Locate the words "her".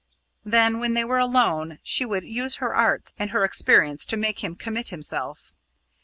2.55-2.73, 3.29-3.45